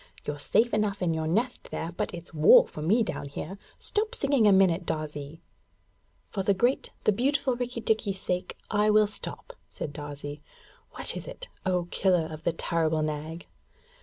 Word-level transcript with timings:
You're 0.25 0.39
safe 0.39 0.73
enough 0.73 1.03
in 1.03 1.13
your 1.13 1.27
nest 1.27 1.69
there, 1.69 1.91
but 1.91 2.11
it's 2.11 2.33
war 2.33 2.65
for 2.67 2.81
me 2.81 3.03
down 3.03 3.27
here. 3.27 3.59
Stop 3.77 4.15
singing 4.15 4.47
a 4.47 4.51
minute, 4.51 4.83
Darzee.' 4.83 5.43
'For 6.31 6.41
the 6.41 6.55
great, 6.55 6.89
the 7.03 7.11
beautiful 7.11 7.55
Rikki 7.55 7.81
tikki's 7.81 8.19
sake 8.19 8.57
I 8.71 8.89
will 8.89 9.05
stop,' 9.05 9.53
said 9.69 9.93
Darzee. 9.93 10.41
'What 10.93 11.15
is 11.15 11.27
it, 11.27 11.49
O 11.67 11.85
killer 11.91 12.27
of 12.33 12.45
the 12.45 12.51
terrible 12.53 13.03
Nag?' 13.03 13.45